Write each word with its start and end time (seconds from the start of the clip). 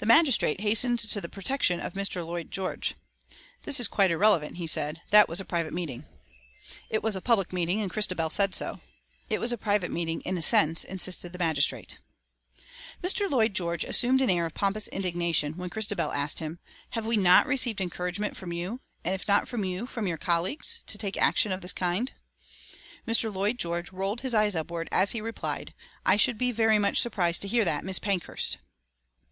The 0.00 0.04
magistrate 0.06 0.62
hastened 0.62 0.98
to 0.98 1.20
the 1.20 1.28
protection 1.28 1.78
of 1.78 1.92
Mr. 1.92 2.26
Lloyd 2.26 2.50
George. 2.50 2.96
"This 3.62 3.78
is 3.78 3.86
quite 3.86 4.10
irrelevant," 4.10 4.56
he 4.56 4.66
said. 4.66 5.00
"That 5.12 5.28
was 5.28 5.38
a 5.40 5.44
private 5.44 5.72
meeting." 5.72 6.06
It 6.90 7.04
was 7.04 7.14
a 7.14 7.20
public 7.20 7.52
meeting, 7.52 7.80
and 7.80 7.88
Christabel 7.88 8.30
said 8.30 8.52
so. 8.52 8.80
"It 9.28 9.38
was 9.38 9.52
a 9.52 9.56
private 9.56 9.92
meeting 9.92 10.22
in 10.22 10.36
a 10.36 10.42
sense," 10.42 10.82
insisted 10.82 11.32
the 11.32 11.38
magistrate. 11.38 11.98
Mr. 13.00 13.30
Lloyd 13.30 13.54
George 13.54 13.84
assumed 13.84 14.20
an 14.20 14.28
air 14.28 14.44
of 14.44 14.54
pompous 14.54 14.88
indignation 14.88 15.52
when 15.56 15.70
Christabel 15.70 16.10
asked 16.10 16.40
him, 16.40 16.58
"Have 16.90 17.06
we 17.06 17.16
not 17.16 17.46
received 17.46 17.80
encouragement 17.80 18.36
from 18.36 18.52
you, 18.52 18.80
and 19.04 19.14
if 19.14 19.28
not 19.28 19.46
from 19.46 19.62
you 19.64 19.86
from 19.86 20.08
your 20.08 20.18
colleagues, 20.18 20.82
to 20.88 20.98
take 20.98 21.16
action 21.16 21.52
of 21.52 21.60
this 21.60 21.72
kind?" 21.72 22.10
Mr. 23.06 23.32
Lloyd 23.32 23.58
George 23.60 23.92
rolled 23.92 24.22
his 24.22 24.34
eyes 24.34 24.56
upward 24.56 24.88
as 24.90 25.12
he 25.12 25.20
replied, 25.20 25.74
"I 26.04 26.16
should 26.16 26.38
be 26.38 26.50
very 26.50 26.80
much 26.80 26.98
surprised 26.98 27.40
to 27.42 27.48
hear 27.48 27.64
that, 27.64 27.84
Miss 27.84 28.00
Pankhurst." 28.00 28.58